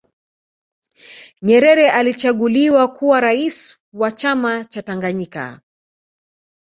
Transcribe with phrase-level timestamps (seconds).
[1.41, 5.61] nyerere alichaguliwa kuwa raisi wa chama cha tanganyika